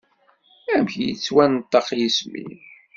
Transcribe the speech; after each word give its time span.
Amek 0.71 0.93
yettwanṭaq 1.03 1.87
yisem-im? 1.97 2.55